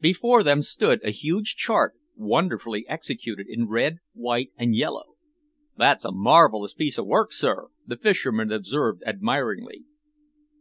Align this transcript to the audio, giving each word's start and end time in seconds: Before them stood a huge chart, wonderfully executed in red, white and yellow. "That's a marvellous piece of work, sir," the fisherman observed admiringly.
Before 0.00 0.44
them 0.44 0.62
stood 0.62 1.02
a 1.02 1.10
huge 1.10 1.56
chart, 1.56 1.94
wonderfully 2.14 2.86
executed 2.88 3.48
in 3.48 3.66
red, 3.66 3.98
white 4.12 4.52
and 4.56 4.76
yellow. 4.76 5.16
"That's 5.76 6.04
a 6.04 6.12
marvellous 6.12 6.72
piece 6.72 6.98
of 6.98 7.06
work, 7.08 7.32
sir," 7.32 7.66
the 7.84 7.96
fisherman 7.96 8.52
observed 8.52 9.02
admiringly. 9.04 9.82